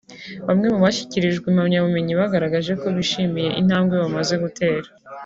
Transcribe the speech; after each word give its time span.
Bamwe 0.47 0.67
mu 0.73 0.79
bashyikirijwe 0.85 1.45
impamyabumenyi 1.49 2.13
bagaragaje 2.21 2.71
ko 2.81 2.87
bishimiye 2.97 3.49
intambwe 3.61 3.95
bamaze 4.03 4.33
gutera 4.43 4.87